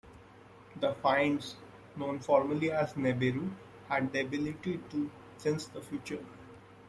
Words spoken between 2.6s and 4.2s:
as Neberu, had